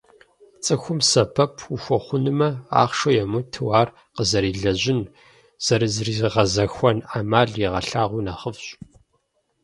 Цӏыхум 0.63 0.99
сэбэп 1.09 1.53
ухуэхъунумэ, 1.73 2.49
ахъшэ 2.81 3.11
йумыту, 3.15 3.71
ар 3.79 3.89
къызэрилэжьын, 4.15 5.01
зэрызригъэзэхуэн 5.65 6.97
ӏэмал 7.09 7.49
егъэлъагъуи 7.67 8.25
нэхъыфӏщ. 8.25 8.67